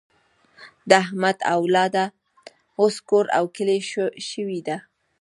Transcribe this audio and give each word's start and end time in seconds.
د 0.89 0.91
احمد 1.03 1.37
اولاده 1.55 2.05
اوس 2.81 2.95
کور 3.09 3.25
او 3.37 3.43
کلی 3.55 3.79
شوې 4.31 4.59
ده. 4.67 4.77